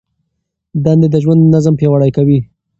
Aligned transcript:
دندې 0.85 1.07
د 1.11 1.15
ژوند 1.23 1.41
نظم 1.53 1.73
پیاوړی 1.79 2.11
کوي. 2.17 2.39